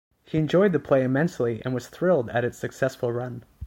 He 0.23 0.39
enjoyed 0.39 0.71
the 0.73 0.79
play 0.79 1.03
immensely 1.03 1.61
and 1.63 1.75
was 1.75 1.87
thrilled 1.87 2.31
at 2.31 2.43
its 2.43 2.57
successful 2.57 3.13
run. 3.13 3.43